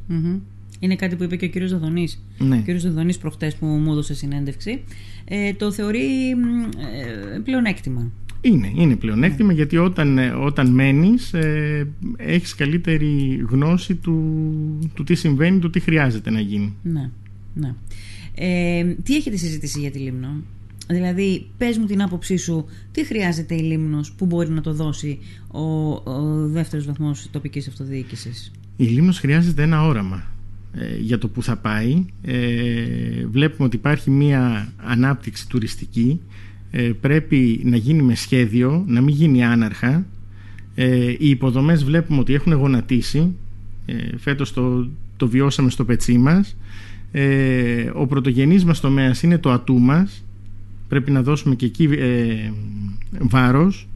είναι 0.81 0.95
κάτι 0.95 1.15
που 1.15 1.23
είπε 1.23 1.35
και 1.35 1.45
ο 1.45 1.49
κύριος 1.49 1.71
Δαδονής. 1.71 2.23
Ναι. 2.37 2.55
Ο 2.55 2.61
κύριος 2.61 2.83
Δαδονής 2.83 3.17
προχτές 3.17 3.55
που 3.55 3.65
μου 3.65 3.91
έδωσε 3.91 4.13
συνέντευξη. 4.13 4.83
Ε, 5.25 5.53
το 5.53 5.71
θεωρεί 5.71 6.29
ε, 6.29 7.39
πλεονέκτημα. 7.43 8.11
Είναι, 8.41 8.71
είναι 8.75 8.95
πλεονέκτημα 8.95 9.47
ναι. 9.47 9.53
γιατί 9.53 9.77
όταν, 9.77 10.17
ε, 10.17 10.29
όταν 10.29 10.67
μένεις 10.67 11.33
ε, 11.33 11.87
έχεις 12.17 12.55
καλύτερη 12.55 13.43
γνώση 13.49 13.95
του, 13.95 14.19
του 14.93 15.03
τι 15.03 15.15
συμβαίνει, 15.15 15.59
του 15.59 15.69
τι 15.69 15.79
χρειάζεται 15.79 16.29
να 16.29 16.39
γίνει. 16.39 16.73
Ναι, 16.83 17.09
ναι. 17.53 17.73
Ε, 18.35 18.83
τι 19.03 19.15
έχετε 19.15 19.37
συζητήσει 19.37 19.79
για 19.79 19.91
τη 19.91 19.99
Λίμνο; 19.99 20.43
Δηλαδή, 20.87 21.45
πες 21.57 21.77
μου 21.77 21.85
την 21.85 22.01
άποψή 22.01 22.37
σου, 22.37 22.65
τι 22.91 23.05
χρειάζεται 23.05 23.55
η 23.55 23.61
Λίμνος 23.61 24.11
που 24.11 24.25
μπορεί 24.25 24.49
να 24.49 24.61
το 24.61 24.73
δώσει 24.73 25.19
ο, 25.47 25.61
ο 26.11 26.47
δεύτερος 26.47 26.85
βαθμός 26.85 27.27
τοπικής 27.31 27.67
αυτοδιοίκησης; 27.67 28.51
Η 28.77 28.85
Λίμνος 28.85 29.19
χρειάζεται 29.19 29.63
ένα 29.63 29.85
όραμα 29.85 30.31
ε, 30.73 30.97
για 30.99 31.17
το 31.17 31.27
που 31.27 31.43
θα 31.43 31.55
πάει. 31.55 32.05
Ε, 32.21 33.25
βλέπουμε 33.31 33.67
ότι 33.67 33.75
υπάρχει 33.75 34.09
μία 34.09 34.73
ανάπτυξη 34.77 35.47
τουριστική. 35.47 36.21
Ε, 36.71 36.91
πρέπει 37.01 37.61
να 37.63 37.77
γίνει 37.77 38.01
με 38.01 38.15
σχέδιο, 38.15 38.83
να 38.87 39.01
μην 39.01 39.15
γίνει 39.15 39.45
άναρχα. 39.45 40.05
Οι 41.17 41.29
υποδομές 41.29 41.83
βλέπουμε 41.83 42.19
ότι 42.19 42.33
έχουν 42.33 42.53
γονατίσει. 42.53 43.35
Φέτος 44.17 44.53
το, 44.53 44.89
το 45.17 45.27
βιώσαμε 45.27 45.69
στο 45.69 45.85
πετσί 45.85 46.17
μας. 46.17 46.55
Ο 47.93 48.07
πρωτογενής 48.07 48.65
μας 48.65 48.79
τομέας 48.79 49.23
είναι 49.23 49.37
το 49.37 49.51
ατού 49.51 49.79
μας. 49.79 50.23
Πρέπει 50.87 51.11
να 51.11 51.21
δώσουμε 51.21 51.55
και 51.55 51.65
εκεί 51.65 51.89
βάρος 53.19 53.87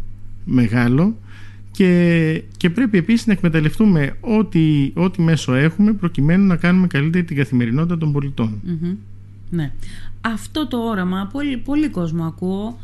μεγάλο. 0.46 1.18
Και, 1.72 2.44
και 2.58 2.70
πρέπει 2.70 2.98
επίσης 2.98 3.28
να 3.28 3.34
εκμεταλλευτούμε 3.34 4.16
ό,τι, 4.20 4.92
ό,τι 4.94 5.22
μέσο 5.22 5.54
έχουμε 5.54 5.94
προκειμένου 5.94 6.46
να 6.46 6.56
κάνουμε 6.56 6.88
καλύτερη 6.88 7.24
την 7.24 7.38
καθημερινότητα 7.38 7.98
των 7.98 8.12
πολιτων 8.12 8.62
Ναι. 9.56 9.72
Αυτό 10.22 10.68
το 10.68 10.78
όραμα, 10.78 11.30
πολύ, 11.32 11.58
πολύ 11.58 11.90
κόσμο 11.90 12.26
ακούω, 12.26 12.80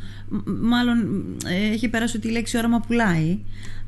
μάλλον 0.62 0.97
ε, 1.45 1.71
έχει 1.71 1.89
περάσει 1.89 2.18
ότι 2.18 2.27
η 2.27 2.31
λέξη 2.31 2.57
όραμα 2.57 2.79
πουλάει. 2.79 3.39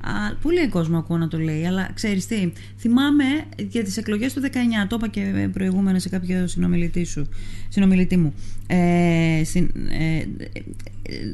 Α, 0.02 0.36
πολύ 0.42 0.68
κόσμο 0.68 0.98
ακούω 0.98 1.18
να 1.18 1.28
το 1.28 1.38
λέει, 1.38 1.66
αλλά 1.66 1.90
ξέρεις 1.94 2.26
τι, 2.26 2.52
θυμάμαι 2.78 3.24
για 3.70 3.84
τις 3.84 3.98
εκλογές 3.98 4.34
του 4.34 4.42
19, 4.42 4.48
το 4.88 4.96
είπα 4.96 5.08
και 5.08 5.50
προηγούμενα 5.54 6.00
σε 6.00 6.10
κάποιο 6.10 6.48
συνομιλητή, 6.48 7.04
σου, 7.06 7.28
συνομιλητή 7.70 8.18
μου. 8.18 8.34
Ε, 8.68 9.42
ε, 9.90 10.26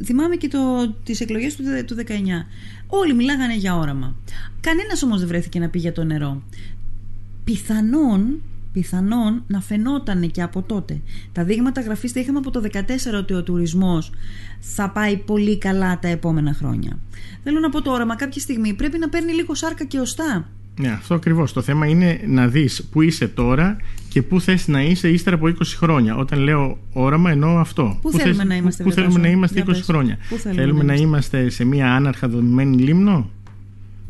θυμάμαι 0.06 0.36
και 0.36 0.48
το, 0.48 0.94
τις 1.04 1.20
εκλογές 1.20 1.56
του, 1.56 1.64
του 1.86 1.96
19. 1.96 2.12
Όλοι 2.88 3.14
μιλάγανε 3.14 3.56
για 3.56 3.78
όραμα. 3.78 4.16
Κανένας 4.62 5.04
όμως 5.04 5.20
δεν 5.20 5.28
βρέθηκε 5.28 5.60
να 5.60 5.70
πει 5.70 5.80
για 5.80 5.92
το 5.92 6.04
νερό. 6.04 6.44
Πιθανόν 7.44 8.42
πιθανόν 8.72 9.44
να 9.48 9.62
φαινόταν 9.62 10.32
και 10.32 10.42
από 10.42 10.62
τότε. 10.62 11.02
Τα 11.32 11.44
δείγματα 11.44 11.82
γραφής 11.82 12.14
τα 12.14 12.20
είχαμε 12.20 12.38
από 12.38 12.52
το 12.52 12.62
2014 12.74 12.80
ότι 13.18 13.34
ο 13.34 13.44
τουρισμός 13.44 14.12
θα 14.60 14.90
πάει 14.90 15.18
πολύ 15.18 15.58
καλά 15.58 16.00
τα 16.00 16.08
επόμενα 16.08 16.54
χρόνια. 16.54 17.00
Θέλω 17.44 17.60
να 17.60 17.70
πω 17.70 17.82
το 17.82 17.92
όραμα 17.92 18.16
κάποια 18.16 18.42
στιγμή 18.42 18.74
πρέπει 18.74 18.98
να 18.98 19.10
παίρνει 19.10 19.34
λίγο 19.34 19.56
σάρκα 19.56 19.84
και 19.84 20.00
οστά. 20.00 20.48
Ναι, 20.80 20.88
αυτό 20.88 21.14
ακριβώς. 21.14 21.54
Το 21.54 21.62
θέμα 21.62 21.86
είναι 21.88 22.22
να 22.28 22.48
δεις 22.48 22.84
που 22.92 23.02
είσαι 23.02 23.28
τώρα 23.28 23.78
και 24.10 24.22
πού 24.22 24.42
θες 24.42 24.68
να 24.68 24.82
είσαι 24.82 25.10
ύστερα 25.10 25.36
από 25.36 25.48
20 25.48 25.54
χρόνια. 25.76 26.16
Όταν 26.16 26.40
λέω 26.40 26.78
όραμα, 26.94 27.32
εννοώ 27.32 27.60
αυτό. 27.60 27.98
Πού, 28.02 28.12
θέλουμε, 28.12 28.44
να 28.44 28.56
είμαστε, 28.56 28.84
πού 28.84 28.92
θέλουμε 28.92 29.20
να 29.20 29.28
είμαστε 29.28 29.64
20 29.68 29.74
χρόνια. 29.84 30.18
θέλουμε, 30.28 30.62
θέλουμε 30.62 30.84
να, 30.84 30.94
είμαστε 30.94 31.50
σε 31.50 31.64
μια 31.66 31.94
άναρχα 31.94 32.28
δομημένη 32.28 32.78
λίμνο; 32.78 33.30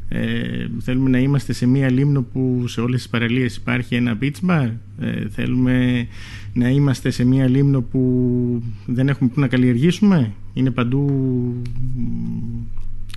Ε, 0.09 0.67
θέλουμε 0.79 1.09
να 1.09 1.19
είμαστε 1.19 1.53
σε 1.53 1.65
μία 1.65 1.91
λίμνο 1.91 2.21
που 2.21 2.63
σε 2.67 2.81
όλες 2.81 3.01
τις 3.01 3.09
παραλίες 3.09 3.55
υπάρχει 3.55 3.95
ένα 3.95 4.17
beach 4.21 4.49
bar. 4.49 4.69
Ε, 4.99 5.29
θέλουμε 5.29 6.07
να 6.53 6.69
είμαστε 6.69 7.09
σε 7.09 7.23
μία 7.23 7.47
λίμνο 7.47 7.81
που 7.81 8.63
δεν 8.85 9.09
έχουμε 9.09 9.29
που 9.29 9.39
να 9.39 9.47
καλλιεργήσουμε. 9.47 10.31
Είναι 10.53 10.71
παντού 10.71 11.07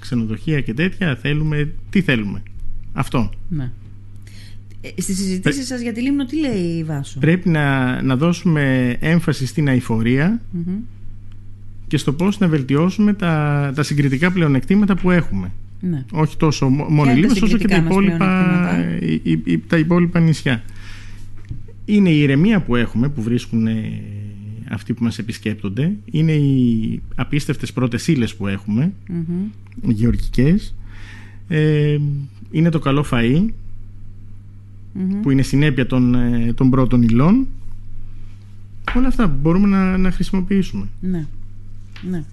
ξενοδοχεία 0.01 0.61
και 0.61 0.75
τέτοια. 0.75 1.17
Θέλουμε, 1.17 1.73
τι 1.91 2.01
θέλουμε. 2.01 2.43
Αυτό. 2.93 3.31
Ναι. 3.49 3.71
Ε, 4.81 5.01
στις 5.01 5.17
συζητήσεις 5.17 5.67
σας 5.67 5.81
για 5.81 5.93
τη 5.93 6.01
Λίμνο 6.01 6.25
τι 6.25 6.41
λέει 6.41 6.79
η 6.79 6.85
Βάσο; 6.85 7.19
Πρέπει 7.19 7.49
να, 7.49 8.03
να 8.03 8.17
δώσουμε 8.17 8.97
έμφαση 9.01 9.47
στην 9.47 9.69
αηφορία 9.69 10.41
και 11.87 11.97
στο 11.97 12.13
πώς 12.13 12.39
να 12.39 12.49
βελτιώσουμε 12.49 13.13
τα, 13.13 13.73
τα 13.75 13.83
συγκριτικά 13.83 14.33
πλεονεκτήματα 14.33 14.97
που 14.97 15.11
έχουμε. 15.11 15.53
Ναι. 15.91 16.05
Όχι 16.13 16.37
τόσο 16.37 16.69
μόνο 16.69 17.11
η 17.11 17.15
Λίμνος 17.15 17.43
όσο 17.43 17.59
και 17.59 17.69
τα 17.69 17.77
υπόλοιπα, 17.77 18.59
τα 19.67 19.79
υπόλοιπα 19.79 20.21
νησιά. 20.21 20.63
Είναι 21.85 22.11
η 22.11 22.21
ηρεμία 22.21 22.61
που 22.63 22.77
έχουμε 22.77 23.09
που 23.09 23.23
βρίσκουν 23.23 23.67
ε, 23.67 24.03
αυτοί 24.71 24.93
που 24.95 25.05
μας 25.05 25.19
επισκέπτονται. 25.19 25.93
Είναι 26.05 26.33
οι 26.33 27.01
απίστευτες 27.15 27.73
πρώτες 27.73 28.09
ύλες 28.09 28.35
που 28.35 28.47
έχουμε, 28.47 28.93
mm-hmm. 29.09 29.51
γεωργικές. 29.83 30.75
Ε, 31.49 31.99
είναι 32.51 32.69
το 32.69 32.79
καλό 32.79 33.07
φαΐ 33.11 33.47
που 35.23 35.31
είναι 35.31 35.43
συνέπεια 35.43 35.87
των, 35.87 36.15
ε, 36.15 36.53
των 36.53 36.71
πρώτων 36.71 37.03
υλών. 37.03 37.47
Όλα 38.97 39.07
αυτά 39.07 39.27
μπορούμε 39.27 39.67
να, 39.67 39.97
να 39.99 40.11
χρησιμοποιήσουμε. 40.11 40.89
Ναι. 41.01 41.27
ναι. 42.11 42.25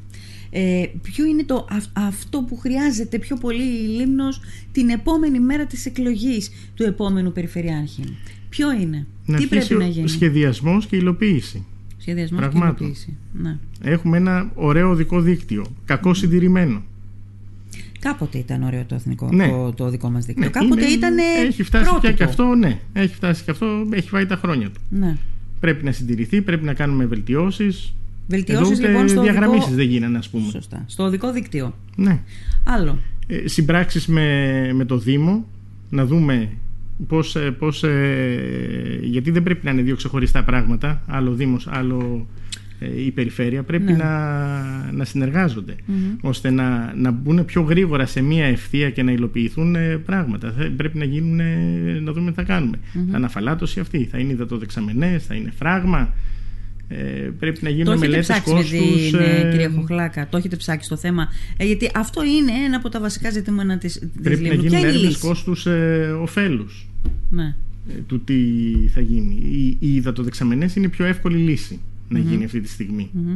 Ε, 0.52 0.86
ποιο 1.02 1.26
είναι 1.26 1.44
το, 1.44 1.68
αυτό 1.94 2.42
που 2.42 2.58
χρειάζεται 2.58 3.20
πιο 3.20 3.36
πολύ 3.36 3.64
η 3.64 3.88
Λίμνος 3.88 4.42
την 4.72 4.90
επόμενη 4.90 5.40
μέρα 5.40 5.66
της 5.66 5.86
εκλογής 5.86 6.52
του 6.76 6.84
επόμενου 6.84 7.32
Περιφερειάρχη; 7.32 8.04
Ποιο 8.50 8.72
είναι, 8.72 9.08
να 9.26 9.38
τι 9.38 9.48
πρέπει 9.48 9.74
να 9.74 9.88
γίνει; 9.88 10.08
Σχεδιασμός 10.08 10.86
και 10.86 10.96
υλοποίηση. 10.96 11.66
Σχεδιασμός 11.98 12.48
και 12.48 12.58
υλοποίηση. 12.58 13.18
Ναι. 13.34 13.58
Έχουμε 13.82 14.18
ένα 14.18 14.52
ωραίο 14.56 14.90
οδικό 14.90 15.22
δίκτυο, 15.22 15.66
κακό 15.86 16.14
συντηρημένο. 16.14 16.84
Κάποτε 18.00 18.38
ήταν 18.38 18.64
ωραίο 18.64 18.86
το, 18.86 18.96
εθνικό, 18.96 19.30
ναι. 19.32 19.48
το, 19.48 19.74
το 19.74 19.90
δικό 19.90 20.10
μας 20.10 20.26
δίκτυο. 20.26 20.44
Ναι, 20.44 20.52
Κάποτε 20.52 20.86
είναι, 20.86 20.92
ήταν 20.94 21.18
Έχει 21.46 21.64
φτάσει 21.64 21.92
και, 22.02 22.12
και 22.12 22.24
αυτό, 22.24 22.56
ναι. 22.56 22.80
Έχει 22.94 23.16
φτάσει 23.16 23.44
και 23.44 23.52
αυτό, 23.52 23.88
έχει 23.92 24.10
φάει 24.10 24.26
τα 24.26 24.36
χρόνια 24.36 24.70
του. 24.70 24.82
Ναι. 24.90 25.18
πρέπει 25.60 25.84
να 25.84 25.92
συντηρηθεί, 25.92 26.42
πρέπει 26.42 26.66
να 26.66 26.74
κάνουμε 26.74 27.06
βελτιώσεις. 27.06 27.94
Βελτιώσεις 28.30 28.66
Εδώ 28.70 28.78
ούτε 28.80 28.88
λοιπόν 28.88 29.08
στο 29.08 29.22
διαγραμμίσεις 29.22 29.64
οδικό... 29.64 29.76
δεν 29.78 29.86
γίνανε 29.88 30.18
ας 30.18 30.30
πούμε. 30.30 30.50
Σωστά. 30.52 30.84
Στο 30.88 31.04
οδικό 31.04 31.32
δίκτυο. 31.32 31.76
Ναι. 31.96 32.20
Άλλο. 32.64 32.98
Ε, 33.28 33.48
συμπράξεις 33.48 34.08
με, 34.08 34.72
με 34.74 34.86
το 34.86 34.98
Δήμο, 34.98 35.48
να 35.90 36.06
δούμε 36.06 36.50
πώς, 37.08 37.36
ε, 37.36 37.52
πώς, 37.52 37.84
ε, 37.84 39.00
γιατί 39.04 39.32
δεν 39.32 39.44
πρέπει 39.44 39.66
να 39.66 39.72
είναι 39.72 39.82
δύο 39.82 39.96
ξεχωριστά 39.96 40.44
πράγματα, 40.44 41.04
άλλο 41.08 41.34
Δήμος, 41.34 41.68
άλλο 41.68 42.28
ε, 42.80 43.02
η 43.06 43.12
περιφέρεια, 43.12 43.64
πρέπει 43.64 43.92
Ναι. 43.92 43.98
να, 43.98 44.92
να 44.92 45.06
συνεργάζονται, 45.06 45.76
Μμμ. 45.86 45.96
ώστε 46.22 46.50
να, 46.50 46.94
να 46.96 47.12
μπουν 47.12 47.46
πιο 47.46 47.62
γρήγορα 47.62 48.06
σε 48.06 48.22
μία 48.22 48.46
ευθεία 48.46 48.90
και 48.90 49.04
να 49.04 49.12
υλοποιηθούν 49.12 49.76
ε, 49.76 49.98
πράγματα. 49.98 50.54
Θα- 50.58 50.72
πρέπει 50.78 50.98
να 50.98 51.06
γίνουν, 51.06 51.40
ε, 51.40 52.00
να 52.04 52.12
δούμε 52.12 52.30
τι 52.30 52.36
θα 52.36 52.44
κάνουμε. 52.44 52.78
Μμμ. 52.94 53.08
Θα 53.12 53.16
αναφαλάτωση 53.18 53.80
αυτή, 53.80 54.04
θα 54.12 54.18
είναι 54.18 54.32
υδατοδεξαμενές, 54.32 55.26
θα 55.26 55.36
είναι 55.36 55.52
φράγμα, 55.58 56.14
ε, 56.92 57.30
πρέπει 57.40 57.60
να 57.62 57.70
Το 57.70 57.76
γίνουν 57.76 57.94
έχετε 57.94 58.08
μελέτες 58.08 58.28
ψάξει 58.28 58.50
με 58.54 58.56
κόστους. 58.60 59.10
την 59.10 59.20
ε, 59.20 59.48
ε, 59.48 59.52
κυρία 59.52 59.70
Χοχλάκα. 59.76 60.28
Το 60.30 60.38
έχετε 60.38 60.56
ψάξει 60.56 60.90
το 60.90 60.96
θέμα. 60.98 61.28
Ε, 61.58 61.66
γιατί 61.66 61.92
αυτό 61.96 62.24
είναι 62.24 62.52
ένα 62.66 62.78
από 62.78 62.90
τα 62.90 63.00
βασικά 63.00 63.30
ζητήματα 63.30 63.78
της, 63.78 63.94
της 64.00 64.10
πρέπει 64.24 64.42
να 64.42 64.48
Λίμνου. 64.50 64.64
Ποια 64.64 64.70
γίνουν 64.70 64.78
είναι 64.80 64.88
η 64.88 64.90
έρευνες 64.90 65.10
λύση; 65.12 65.28
κόστους 65.28 65.66
ε, 65.66 66.18
ωφέλους. 66.22 66.88
Ναι. 67.30 67.56
ε, 67.90 67.94
του 68.08 68.24
τι 68.24 68.36
θα 68.94 69.02
γίνει. 69.02 69.36
Οι, 69.36 69.78
οι 69.80 69.96
υδατοδεξαμενές 69.96 70.76
είναι 70.76 70.86
η 70.86 70.90
πιο 70.90 71.06
εύκολη 71.06 71.38
λύση 71.38 71.80
να 72.10 72.20
γίνει 72.20 72.44
αυτή 72.44 72.62
τη 72.62 72.70
στιγμή. 72.70 73.10
Μμμ. 73.14 73.36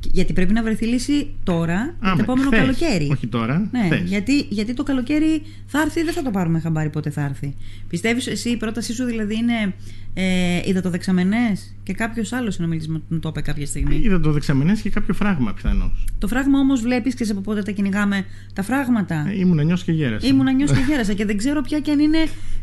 Και- 0.00 0.08
Γιατί 0.12 0.32
πρέπει 0.32 0.52
να 0.52 0.62
βρεθεί 0.62 0.86
λύση 0.86 1.26
τώρα, 1.44 1.86
το 2.00 2.08
Άμα, 2.08 2.16
επόμενο 2.20 2.46
χθες. 2.50 2.60
καλοκαίρι. 2.60 3.08
Όχι 3.12 3.26
τώρα, 3.26 3.68
Ναι, 3.72 3.84
χθες. 3.84 4.08
γιατί, 4.08 4.46
γιατί 4.48 4.74
το 4.74 4.82
καλοκαίρι 4.82 5.42
θα 5.66 5.80
έρθει, 5.80 6.02
δεν 6.02 6.12
θα 6.14 6.22
το 6.22 6.30
πάρουμε 6.30 6.60
χαμπάρι 6.60 6.88
πότε 6.90 7.10
θα 7.10 7.24
έρθει. 7.24 7.56
Πιστεύεις 7.88 8.26
εσύ 8.26 8.48
η 8.50 8.56
πρότασή 8.56 8.92
σου 8.94 9.04
δηλαδή 9.04 9.36
είναι 9.36 9.74
ε, 10.14 10.60
υδατοδεξαμενές 10.64 11.74
και 11.82 11.92
κάποιος 11.92 12.32
άλλος 12.32 12.54
συνομιλητής 12.54 12.88
μου 12.88 13.02
το 13.20 13.28
είπε 13.28 13.40
κάποια 13.40 13.66
στιγμή; 13.66 13.96
Υδατοδεξαμενές 13.96 14.80
και 14.80 14.90
κάποιο 14.90 15.14
φράγμα 15.14 15.52
πιθανώς. 15.54 16.04
Το 16.18 16.26
φράγμα 16.28 16.58
όμως 16.58 16.80
βλέπεις 16.80 17.14
και 17.14 17.26
από 17.30 17.40
πότε 17.40 17.62
τα 17.62 17.70
κυνηγάμε 17.70 18.24
τα 18.52 18.62
φράγματα; 18.62 19.26
Ε, 19.28 19.38
Ήμουν 19.38 19.64
νιός 19.66 19.84
και 19.84 19.92
γέρασα. 19.92 20.26
Ήμουν 20.26 20.56
νιός 20.56 20.72
και 20.72 20.80
γέρασα 20.88 21.12
και 21.12 21.24
δεν 21.24 21.36
ξέρω 21.36 21.60
πια 21.60 21.80
και 21.80 21.90
αν 21.90 21.98
είναι 21.98 22.18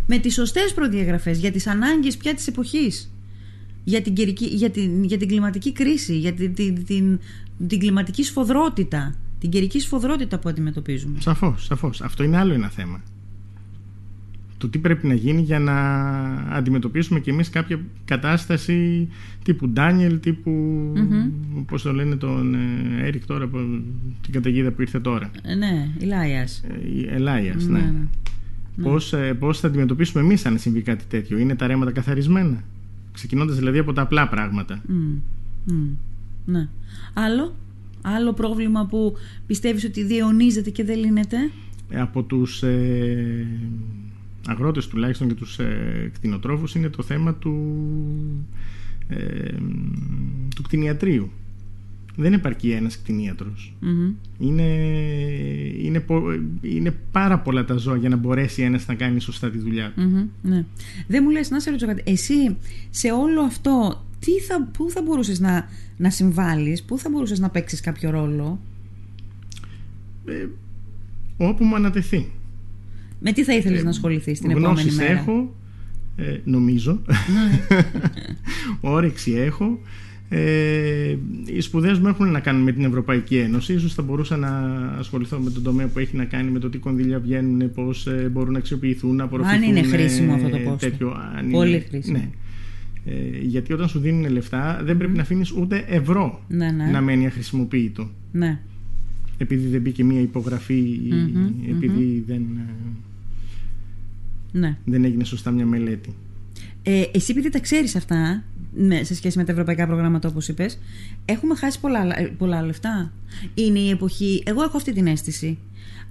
με 0.07 0.17
τις 0.17 0.33
σωστές 0.33 0.73
προδιαγραφές 0.73 1.37
για 1.39 1.51
τις 1.51 1.67
ανάγκες 1.67 2.17
πια 2.17 2.33
της 2.33 2.47
εποχής. 2.47 3.09
Για 3.87 4.01
την, 4.01 4.13
καιρική- 4.13 4.53
για 4.53 4.69
την, 4.69 5.03
για 5.03 5.17
την 5.17 5.27
κλιματική 5.27 5.71
κρίση, 5.71 6.17
για 6.17 6.33
την, 6.33 6.53
την, 6.53 6.85
την, 6.85 7.19
την 7.67 7.79
κλιματική 7.79 8.23
σφοδρότητα, 8.23 9.15
την 9.39 9.49
καιρική 9.49 9.79
σφοδρότητα 9.79 10.39
που 10.39 10.49
αντιμετωπίζουμε. 10.49 11.19
Σαφώς, 11.21 11.65
σαφώς. 11.65 12.01
Αυτό 12.01 12.23
είναι 12.23 12.37
άλλο 12.37 12.53
ένα 12.53 12.69
θέμα. 12.69 13.01
Το 14.57 14.67
τι 14.69 14.77
πρέπει 14.77 15.07
να 15.07 15.13
γίνει 15.13 15.41
για 15.41 15.59
να 15.59 15.73
αντιμετωπίσουμε 16.49 17.19
κι 17.19 17.29
εμείς 17.29 17.49
κάποια 17.49 17.79
κατάσταση 18.05 19.07
τύπου 19.43 19.69
Ντάνιελ, 19.69 20.19
τύπου 20.19 20.51
Μμμ. 20.95 21.65
πώς 21.65 21.81
το 21.81 21.93
λένε 21.93 22.15
τον 22.15 22.53
ε, 22.55 22.59
Έρικ 23.07 23.25
τώρα, 23.25 23.47
που- 23.47 23.83
την 24.21 24.33
καταιγίδα 24.33 24.71
που 24.71 24.81
ήρθε 24.81 24.99
τώρα. 24.99 25.31
Ε, 25.43 25.55
ναι, 25.55 25.89
Ηλάιας. 25.99 26.63
Ε, 26.67 26.87
η 26.97 27.07
Ελάιας, 27.09 27.65
Ναι, 27.65 27.79
ναι. 27.79 27.85
ναι. 27.85 28.83
Πώς, 28.83 29.13
ε, 29.13 29.33
πώς 29.33 29.59
θα 29.59 29.67
αντιμετωπίσουμε 29.67 30.23
εμείς 30.23 30.45
αν 30.45 30.57
συμβεί 30.59 30.81
κάτι 30.81 31.03
τέτοιο; 31.09 31.37
Είναι 31.37 31.55
τα 31.55 31.67
ρέματα 31.67 31.91
καθαρισμένα; 31.91 32.63
Ξεκινώντας 33.15 33.55
δηλαδή 33.55 33.77
από 33.77 33.93
τα 33.93 34.01
απλά 34.01 34.27
πράγματα. 34.27 34.81
Μμ, 34.87 35.17
μμ, 35.65 35.87
ναι. 36.45 36.67
Άλλο, 37.13 37.55
άλλο 38.01 38.33
πρόβλημα 38.33 38.85
που 38.85 39.15
πιστεύεις 39.47 39.83
ότι 39.83 40.03
διαιωνίζεται 40.03 40.69
και 40.69 40.83
δεν 40.83 40.97
λύνεται; 40.97 41.37
Ε, 41.89 42.01
από 42.01 42.23
τους 42.23 42.63
ε, 42.63 43.47
αγρότες 44.47 44.87
τουλάχιστον 44.87 45.27
και 45.27 45.33
τους 45.33 45.59
ε, 45.59 46.11
κτηνοτρόφους 46.13 46.75
είναι 46.75 46.89
το 46.89 47.03
θέμα 47.03 47.33
του, 47.33 47.55
ε, 49.07 49.55
του 50.55 50.61
κτηνιατρίου. 50.61 51.31
Δεν 52.17 52.33
επαρκεί 52.33 52.71
ένας 52.71 52.97
κτηνίατρος. 53.01 53.73
Μμμ. 53.79 54.11
Είναι, 54.39 54.63
είναι, 55.81 55.99
πο- 55.99 56.31
είναι 56.61 56.95
πάρα 57.11 57.39
πολλά 57.39 57.65
τα 57.65 57.75
ζώα 57.75 57.97
για 57.97 58.09
να 58.09 58.15
μπορέσει 58.15 58.61
ένας 58.61 58.87
να 58.87 58.93
κάνει 58.95 59.19
σωστά 59.19 59.49
τη 59.49 59.57
δουλειά 59.57 59.91
του. 59.95 60.01
Μμμ, 60.01 60.25
ναι. 60.41 60.65
Δεν 61.07 61.21
μου 61.23 61.29
λες 61.29 61.49
να 61.49 61.59
σε 61.59 61.69
ρωτήσω 61.69 61.87
κάτι. 61.87 62.11
Εσύ 62.11 62.57
σε 62.89 63.11
όλο 63.11 63.41
αυτό 63.41 64.03
τι 64.19 64.31
θα, 64.39 64.67
πού 64.77 64.89
θα 64.89 65.01
μπορούσες 65.01 65.39
να, 65.39 65.69
να 65.97 66.09
συμβάλλεις, 66.09 66.83
πού 66.83 66.97
θα 66.97 67.09
μπορούσες 67.09 67.39
να 67.39 67.49
παίξεις 67.49 67.79
κάποιο 67.81 68.09
ρόλο, 68.09 68.59
Ε, 70.25 70.45
όπου 71.37 71.63
μου 71.65 71.75
ανατεθεί. 71.75 72.31
με 73.19 73.31
τι 73.31 73.43
θα 73.43 73.53
ήθελες 73.55 73.79
Ε, 73.79 73.83
να 73.83 73.89
ασχοληθείς 73.89 74.39
την 74.39 74.49
επόμενη 74.49 74.71
Γνώσεις 74.73 74.97
μέρα; 74.97 75.11
έχω, 75.11 75.53
ε, 76.15 76.37
νομίζω. 76.43 77.01
Ναι. 77.07 77.59
Όρεξη 78.95 79.31
έχω. 79.31 79.79
Ε, 80.29 81.15
οι 81.55 81.61
σπουδές 81.61 81.99
μου 81.99 82.07
έχουν 82.07 82.31
να 82.31 82.39
κάνουν 82.39 82.61
με 82.63 82.71
την 82.71 82.83
Ευρωπαϊκή 82.83 83.37
Ένωση. 83.37 83.73
Ίσως 83.73 83.93
θα 83.93 84.01
μπορούσα 84.01 84.37
να 84.37 84.49
ασχοληθώ 84.99 85.39
με 85.39 85.49
τον 85.49 85.63
τομέα 85.63 85.87
που 85.87 85.99
έχει 85.99 86.15
να 86.17 86.25
κάνει 86.25 86.51
με 86.51 86.59
το 86.59 86.69
τι 86.69 86.77
κονδύλια 86.77 87.19
βγαίνουν, 87.19 87.71
πώς 87.73 88.07
μπορούν 88.31 88.51
να 88.51 88.57
αξιοποιηθούν, 88.57 89.15
να 89.15 89.23
απορροφηθούν. 89.23 89.63
Αν 89.63 89.69
είναι 89.69 89.81
χρήσιμο 89.83 90.31
ε, 90.31 90.35
αυτό 90.35 90.49
το 90.49 90.57
πόστο. 90.57 90.89
τέτοιο, 90.89 91.11
αν 91.37 91.49
Πολύ 91.51 91.69
είναι- 91.69 91.85
χρήσιμο. 91.89 92.17
Ναι. 92.17 92.29
Ε, 93.05 93.39
γιατί 93.41 93.73
όταν 93.73 93.87
σου 93.87 93.99
δίνουν 93.99 94.31
λεφτά 94.31 94.81
δεν 94.83 94.97
πρέπει 94.97 95.15
να 95.15 95.21
αφήνεις 95.21 95.51
ούτε 95.51 95.85
ευρώ 95.87 96.41
Ναι, 96.47 96.71
ναι. 96.71 96.85
να 96.85 97.01
μένει 97.01 97.25
αχρησιμοποιητό. 97.27 98.09
ναι. 98.31 98.59
Επειδή 99.37 99.67
δεν 99.67 99.81
μπήκε 99.81 100.03
μία 100.03 100.21
υπογραφή, 100.21 100.99
Μμμ, 101.11 101.47
επειδή 101.69 102.23
δεν, 102.27 102.41
ε, 102.57 102.73
ναι. 104.59 104.77
δεν 104.85 105.03
έγινε 105.03 105.23
σωστά 105.23 105.51
μια 105.51 105.65
μελέτη. 105.65 106.09
Ε, 106.83 107.03
εσύ 107.13 107.31
επειδή 107.31 107.49
τα 107.49 107.59
ξέρεις 107.59 107.95
αυτά 107.95 108.43
με, 108.75 109.03
σε 109.03 109.15
σχέση 109.15 109.37
με 109.37 109.43
τα 109.43 109.51
ευρωπαϊκά 109.51 109.87
προγράμματα 109.87 110.29
όπως 110.29 110.47
είπες 110.47 110.79
έχουμε 111.25 111.55
χάσει 111.55 111.79
πολλά, 111.79 112.19
ε, 112.19 112.23
πολλά 112.37 112.61
λεφτά 112.61 113.11
είναι 113.53 113.79
η 113.79 113.89
εποχή, 113.89 114.43
εγώ 114.45 114.63
έχω 114.63 114.77
αυτή 114.77 114.93
την 114.93 115.07
αίσθηση 115.07 115.57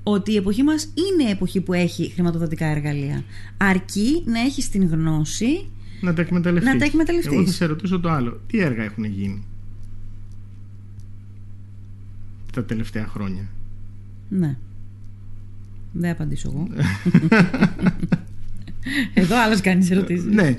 ότι 0.02 0.32
η 0.32 0.36
εποχή 0.36 0.62
μας 0.62 0.84
είναι 0.84 1.28
η 1.28 1.30
εποχή 1.32 1.60
που 1.60 1.72
έχει 1.72 2.10
χρηματοδοτικά 2.10 2.66
εργαλεία 2.66 3.24
αρκεί 3.56 4.22
να 4.26 4.40
έχεις 4.40 4.70
την 4.70 4.86
γνώση 4.86 5.66
Να 6.00 6.14
τα 6.14 6.22
εκμεταλλευτείς. 6.22 6.72
Να 6.72 6.78
τα 6.78 6.84
εκμεταλλευτείς. 6.84 7.32
Εγώ 7.32 7.44
θα 7.46 7.52
σε 7.52 7.64
ρωτήσω 7.64 8.00
το 8.00 8.10
άλλο. 8.10 8.40
Τι 8.46 8.58
έργα 8.58 8.82
έχουν 8.82 9.04
γίνει 9.04 9.44
τα 12.52 12.64
τελευταία 12.64 13.06
χρόνια; 13.06 13.48
ναι 14.28 14.56
δεν 15.92 16.10
απαντήσω 16.10 16.50
εγώ 16.54 16.68
εδώ 19.14 19.42
άλλος 19.42 19.60
κάνεις 19.60 19.90
ερωτήσεις 19.90 20.24
ναι. 20.24 20.58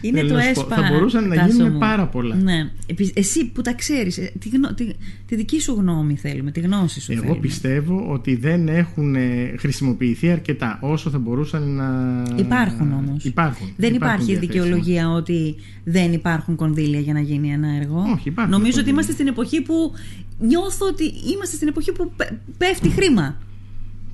Είναι 0.00 0.16
Θέλω 0.18 0.28
το 0.28 0.34
να 0.34 0.42
σου 0.42 0.52
πω, 0.54 0.60
ΕΣΠΑ. 0.60 0.76
θα 0.76 0.88
μπορούσαν 0.92 1.28
να 1.28 1.34
Τάσο 1.34 1.52
γίνουν 1.52 1.72
μου. 1.72 1.78
πάρα 1.78 2.06
πολλά. 2.06 2.34
Ναι. 2.34 2.70
Επι- 2.86 3.18
Εσύ 3.18 3.44
που 3.46 3.62
τα 3.62 3.72
ξέρεις, 3.74 4.18
ε, 4.18 4.32
τη, 4.38 4.48
γνω- 4.48 4.74
τη, 4.74 4.86
τη 5.26 5.36
δική 5.36 5.60
σου 5.60 5.72
γνώμη 5.78 6.16
θέλουμε, 6.16 6.50
τη 6.50 6.60
γνώση 6.60 7.00
σου 7.00 7.12
Εγώ 7.12 7.20
θέλουμε. 7.20 7.40
πιστεύω 7.40 8.06
ότι 8.12 8.34
δεν 8.36 8.68
έχουν 8.68 9.14
ε, 9.14 9.54
χρησιμοποιηθεί 9.58 10.30
αρκετά 10.30 10.78
όσο 10.80 11.10
θα 11.10 11.18
μπορούσαν 11.18 11.62
να. 11.68 12.22
Υπάρχουν 12.36 12.92
όμως. 12.92 13.24
Υπάρχουν. 13.24 13.66
Δεν 13.76 13.94
Υπάρχουν 13.94 13.94
υπάρχει 14.20 14.24
διαθέσιμα. 14.40 14.64
δικαιολογία 14.64 15.10
ότι 15.10 15.54
δεν 15.84 16.12
υπάρχουν 16.12 16.56
κονδύλια 16.56 17.00
για 17.00 17.12
να 17.12 17.20
γίνει 17.20 17.50
ένα 17.52 17.68
έργο. 17.80 17.98
Όχι, 18.14 18.28
υπάρχουν 18.28 18.54
Νομίζω 18.54 18.80
ότι 18.80 18.90
κονδύλια. 18.90 18.92
είμαστε 18.92 19.12
στην 19.12 19.26
εποχή 19.26 19.60
που. 19.62 19.92
Νιώθω 20.38 20.86
ότι 20.86 21.04
είμαστε 21.32 21.56
στην 21.56 21.68
εποχή 21.68 21.92
που 21.92 22.12
πε- 22.16 22.32
πέφτει 22.58 22.88
χρήμα. 22.88 23.36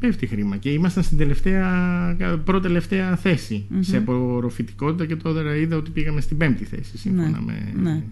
Πέφτει 0.00 0.26
χρήμα 0.26 0.56
και 0.56 0.70
ήμασταν 0.70 1.02
στην 1.02 1.18
τελευταία, 1.18 2.16
πρώτη 2.44 2.66
τελευταία 2.66 3.16
θέση 3.16 3.64
σε 3.80 3.96
απορροφητικότητα 3.96 5.06
και 5.06 5.16
τώρα 5.16 5.56
είδα 5.56 5.76
ότι 5.76 5.90
πήγαμε 5.90 6.20
στην 6.20 6.36
πέμπτη 6.36 6.64
θέση 6.64 6.98
σύμφωνα 6.98 7.28
Ναι, 7.28 7.38
με, 7.40 7.72
ναι. 7.82 8.02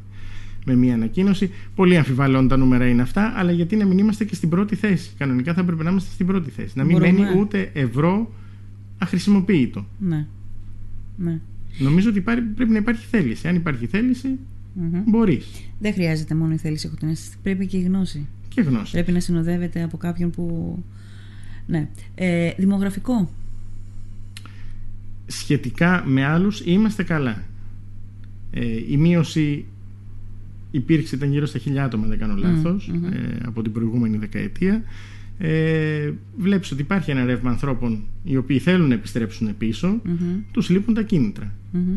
με 0.66 0.74
μια 0.74 0.94
ανακοίνωση. 0.94 1.50
Πολύ 1.74 1.96
αμφιβάλλον 1.96 2.48
τα 2.48 2.56
νούμερα 2.56 2.86
είναι 2.88 3.02
αυτά, 3.02 3.32
αλλά 3.36 3.52
γιατί 3.52 3.76
να 3.76 3.84
μην 3.86 3.98
είμαστε 3.98 4.24
και 4.24 4.34
στην 4.34 4.48
πρώτη 4.48 4.74
θέση; 4.76 5.10
Κανονικά 5.18 5.54
θα 5.54 5.60
έπρεπε 5.60 5.82
να 5.82 5.90
είμαστε 5.90 6.10
στην 6.12 6.26
πρώτη 6.26 6.50
θέση. 6.50 6.72
Να 6.76 6.84
μην 6.84 6.98
Μπορούμε. 6.98 7.18
μένει 7.22 7.38
ούτε 7.40 7.70
ευρώ 7.72 8.32
αχρησιμοποιητό. 8.98 9.86
Ναι. 9.98 10.26
ναι. 11.16 11.40
Νομίζω 11.78 12.08
ότι 12.08 12.18
υπάρχει- 12.18 12.42
πρέπει 12.42 12.70
να 12.72 12.78
υπάρχει 12.78 13.06
θέληση. 13.10 13.48
Αν 13.48 13.54
υπάρχει 13.56 13.86
θέληση, 13.86 14.28
Μμμ. 14.74 15.02
μπορείς. 15.06 15.46
Δεν 15.78 15.92
χρειάζεται 15.92 16.34
μόνο 16.34 16.52
η 16.52 16.56
θέληση, 16.56 16.86
έχω 16.86 16.96
την 16.96 17.08
αίσθηση. 17.08 17.36
Πρέπει 17.42 17.66
και 17.66 17.76
η 17.76 17.82
γνώση. 17.82 18.26
Και 18.48 18.60
γνώση. 18.60 18.92
Πρέπει 18.92 19.12
να 19.12 19.20
συνοδεύεται 19.20 19.82
από 19.82 19.96
κάποιον 19.96 20.30
που. 20.30 20.76
Ναι. 21.68 21.88
Ε, 22.14 22.50
δημογραφικό. 22.58 23.30
σχετικά 25.26 26.02
με 26.06 26.24
άλλους 26.24 26.60
είμαστε 26.60 27.02
καλά. 27.02 27.42
Ε, 28.50 28.64
η 28.88 28.96
μείωση 28.96 29.64
υπήρξε, 30.70 31.14
ήταν 31.16 31.30
γύρω 31.30 31.46
στα 31.46 31.58
χιλιά 31.58 31.84
άτομα, 31.84 32.06
δεν 32.06 32.18
κάνω 32.18 32.34
λάθος, 32.36 32.88
μμμ. 32.88 33.04
ε, 33.04 33.38
από 33.44 33.62
την 33.62 33.72
προηγούμενη 33.72 34.16
δεκαετία. 34.16 34.82
Ε, 35.38 36.12
βλέπεις 36.38 36.70
ότι 36.70 36.80
υπάρχει 36.80 37.10
ένα 37.10 37.24
ρεύμα 37.24 37.50
ανθρώπων 37.50 38.02
οι 38.24 38.36
οποίοι 38.36 38.58
θέλουν 38.58 38.88
να 38.88 38.94
επιστρέψουν 38.94 39.56
πίσω, 39.58 40.00
Μμμ. 40.04 40.16
τους 40.52 40.68
λείπουν 40.68 40.94
τα 40.94 41.02
κίνητρα. 41.02 41.52
Μμμ. 41.72 41.96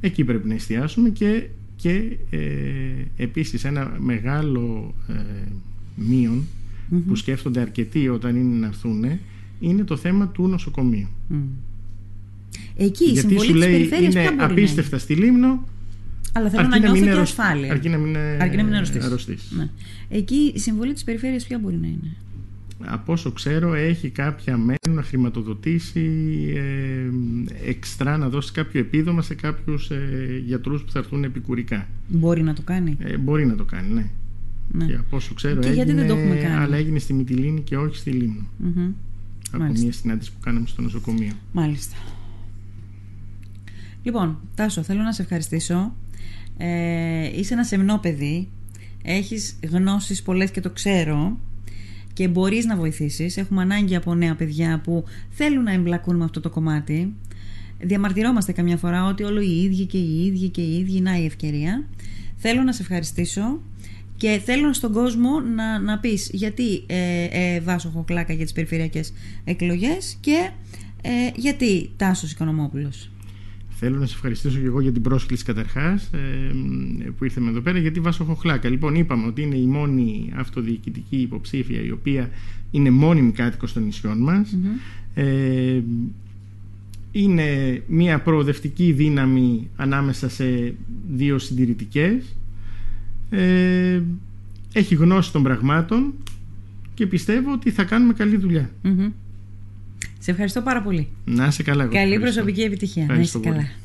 Εκεί 0.00 0.24
πρέπει 0.24 0.48
να 0.48 0.54
εστιάσουμε 0.54 1.08
και, 1.08 1.48
και 1.76 2.16
ε, 2.30 2.38
επίσης 3.16 3.64
ένα 3.64 3.96
μεγάλο 3.98 4.94
ε, 5.08 5.14
μείον 5.94 6.44
Μμμ. 6.90 7.00
που 7.06 7.14
σκέφτονται 7.14 7.60
αρκετοί 7.60 8.08
όταν 8.08 8.36
είναι 8.36 8.56
να 8.58 8.66
έρθουν 8.66 9.04
είναι 9.60 9.84
το 9.84 9.96
θέμα 9.96 10.28
του 10.28 10.48
νοσοκομείου. 10.48 11.08
Μμ. 11.28 11.36
Εκεί 12.76 13.04
η 13.04 13.10
Γιατί 13.10 13.18
συμβολή 13.28 13.46
σου 13.46 13.52
της 13.52 13.60
λέει 13.60 13.70
περιφέρειας 13.72 14.14
είναι 14.14 14.22
ποια 14.22 14.32
μπορεί 14.32 14.52
απίστευτα 14.52 14.98
στη 14.98 15.14
Λίμνο, 15.14 15.64
Αλλά 16.32 16.48
θέλω 16.50 16.62
να 16.62 16.68
αρκεί 16.68 16.86
να 16.86 16.92
μην 16.92 16.92
νιώθω 16.92 16.96
είναι 16.96 17.04
και 17.06 17.10
αρρωσ- 17.12 17.38
ασφάλεια. 17.40 17.70
αρκεί 17.72 17.88
να 17.88 17.96
μην 17.98 18.08
είναι 18.08 18.18
Αρκεί 18.40 18.56
να 18.56 18.62
μην 18.62 18.66
είναι 18.66 18.76
αρρωστής. 18.76 19.04
αρρωστής. 19.04 19.52
Ναι. 19.56 19.68
Εκεί 20.08 20.52
η 20.54 20.58
συμβολή 20.58 20.92
της 20.92 21.04
περιφέρειας 21.04 21.46
ποια 21.46 21.58
μπορεί 21.58 21.76
να 21.76 21.86
είναι; 21.86 22.16
Από 22.84 23.12
όσο 23.12 23.32
ξέρω 23.32 23.74
έχει 23.74 24.08
κάποια 24.10 24.56
μέρη 24.56 24.78
να 24.90 25.02
χρηματοδοτήσει 25.02 26.08
ε, 26.56 27.10
εξτρά, 27.70 28.16
να 28.18 28.28
δώσει 28.28 28.52
κάποιο 28.52 28.80
επίδομα 28.80 29.22
σε 29.22 29.34
κάποιους 29.34 29.90
ε, 29.90 30.42
γιατρούς 30.46 30.82
που 30.82 30.90
θα 30.90 30.98
έρθουν 30.98 31.24
επικουρικά. 31.24 31.88
Μπορεί 32.08 32.42
να 32.42 32.54
το 32.54 32.62
κάνει; 32.62 32.96
Ε, 33.00 33.16
μπορεί 33.16 33.46
να 33.46 33.54
το 33.54 33.64
κάνει, 33.64 33.92
ναι. 33.94 34.06
Ναι. 34.72 34.84
Και 34.84 34.94
από 34.94 35.16
όσο 35.16 35.34
ξέρω 35.34 35.60
Και 35.60 35.68
έγινε, 35.68 35.84
γιατί 35.84 36.00
δεν 36.00 36.08
το 36.08 36.14
έχουμε 36.16 36.34
κάνει; 36.34 36.62
αλλά 36.62 36.76
έγινε 36.76 36.98
στη 36.98 37.12
Μυτιλίνη 37.12 37.60
και 37.60 37.76
όχι 37.76 37.96
στη 37.96 38.10
Λίμνο. 38.10 38.46
Μμμ. 38.58 38.92
Από 39.52 39.62
Μάλιστα. 39.62 39.84
μια 39.84 39.92
συνάντηση 39.92 40.32
που 40.32 40.38
κάναμε 40.40 40.66
στο 40.66 40.82
νοσοκομείο. 40.82 41.32
Μάλιστα. 41.52 41.96
Λοιπόν, 44.02 44.38
Τάσο, 44.54 44.82
θέλω 44.82 45.02
να 45.02 45.12
σε 45.12 45.22
ευχαριστήσω. 45.22 45.94
Ε, 46.56 47.38
είσαι 47.38 47.54
ένα 47.54 47.64
σεμνό 47.64 47.98
παιδί. 47.98 48.48
Έχεις 49.02 49.58
γνώσεις 49.70 50.22
πολλές 50.22 50.50
και 50.50 50.60
το 50.60 50.70
ξέρω. 50.70 51.38
Και 52.12 52.28
μπορείς 52.28 52.64
να 52.64 52.76
βοηθήσεις. 52.76 53.36
Έχουμε 53.36 53.62
ανάγκη 53.62 53.96
από 53.96 54.14
νέα 54.14 54.34
παιδιά 54.34 54.80
που 54.84 55.04
θέλουν 55.30 55.62
να 55.62 55.72
εμπλακούν 55.72 56.16
με 56.16 56.24
αυτό 56.24 56.40
το 56.40 56.50
κομμάτι. 56.50 57.14
Διαμαρτυρόμαστε 57.78 58.52
καμιά 58.52 58.76
φορά 58.76 59.06
ότι 59.06 59.22
όλο 59.22 59.40
οι 59.40 59.62
ίδιοι 59.62 59.86
και 59.86 59.98
οι 59.98 60.26
ίδιοι 60.26 60.48
και 60.48 60.60
οι 60.60 60.78
ίδιοι 60.78 61.00
να 61.00 61.18
η 61.18 61.24
ευκαιρία. 61.24 61.84
Θέλω 62.36 62.62
να 62.62 62.72
σε 62.72 62.82
ευχαριστήσω 62.82 63.60
και 64.20 64.40
θέλω 64.44 64.72
στον 64.72 64.92
κόσμο 64.92 65.40
να, 65.40 65.78
να 65.78 65.98
πεις 65.98 66.30
γιατί 66.32 66.82
ε, 66.86 67.24
ε, 67.30 67.60
βάσω 67.60 67.88
χοκλάκα 67.88 68.32
για 68.32 68.44
τις 68.44 68.52
περιφερειακές 68.52 69.12
εκλογές 69.44 70.16
και 70.20 70.50
ε, 71.02 71.10
γιατί 71.36 71.90
Τάσος 71.96 72.32
Οικονομόπουλος. 72.32 73.10
Θέλω 73.68 73.98
να 73.98 74.06
σε 74.06 74.14
ευχαριστήσω 74.14 74.58
και 74.58 74.66
εγώ 74.66 74.80
για 74.80 74.92
την 74.92 75.02
πρόσκληση 75.02 75.44
καταρχάς 75.44 76.10
που 77.16 77.24
ήρθαμε 77.24 77.50
εδώ 77.50 77.60
πέρα, 77.60 77.78
γιατί 77.78 78.00
βάσω 78.00 78.24
χοχλάκα. 78.24 78.68
Λοιπόν, 78.68 78.94
είπαμε 78.94 79.26
ότι 79.26 79.42
είναι 79.42 79.56
η 79.56 79.66
μόνη 79.66 80.32
αυτοδιοικητική 80.36 81.16
υποψήφια 81.16 81.82
η 81.82 81.90
οποία 81.90 82.30
είναι 82.70 82.90
μόνιμη 82.90 83.32
κάτοικος 83.32 83.72
των 83.72 83.84
νησιών 83.84 84.18
μας. 84.18 84.56
Ε, 85.14 85.80
είναι 87.12 87.82
μια 87.86 88.20
προοδευτική 88.20 88.92
δύναμη 88.92 89.68
ανάμεσα 89.76 90.28
σε 90.28 90.74
δύο 91.10 91.38
συντηρητικές 91.38 92.34
ε, 93.30 94.02
έχει 94.72 94.94
γνώση 94.94 95.32
των 95.32 95.42
πραγμάτων 95.42 96.14
και 96.94 97.06
πιστεύω 97.06 97.52
ότι 97.52 97.70
θα 97.70 97.84
κάνουμε 97.84 98.12
καλή 98.12 98.36
δουλειά. 98.36 98.70
Μμμ. 98.82 99.10
Σε 100.18 100.30
ευχαριστώ 100.30 100.60
πάρα 100.60 100.82
πολύ. 100.82 101.08
Να 101.24 101.46
είσαι 101.46 101.62
καλά. 101.62 101.82
εγώ 101.82 101.92
Καλή 101.92 102.12
ευχαριστώ. 102.12 102.40
προσωπική 102.40 102.66
επιτυχία. 102.66 103.04
Να 103.06 103.08
Ευχαριστώ 103.12 103.38
είστε 103.38 103.50
πολύ. 103.50 103.62
καλά. 103.62 103.78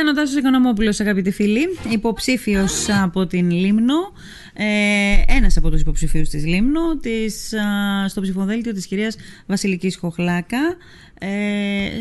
Ήταν 0.00 0.12
ο 0.12 0.16
Τάσος 0.20 0.36
Οικονομόπουλος 0.36 1.00
αγαπητοί 1.00 1.30
φίλοι, 1.30 1.60
υποψήφιος 1.90 2.88
από 3.02 3.26
την 3.26 3.50
Λίμνο, 3.50 3.94
ε, 4.52 5.34
ένας 5.36 5.56
από 5.56 5.70
τους 5.70 5.80
υποψηφίους 5.80 6.28
της 6.28 6.46
Λίμνο, 6.46 6.96
της, 6.96 7.52
α, 7.52 8.08
στο 8.08 8.20
ψηφοδέλτιο 8.20 8.72
της 8.72 8.86
κυρίας 8.86 9.16
Βασιλικής 9.46 9.96
Χοχλάκα, 9.96 10.76
ε, 11.18 11.28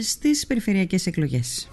στις 0.01 0.47
περιφερειακές 0.47 1.05
εκλογές. 1.05 1.69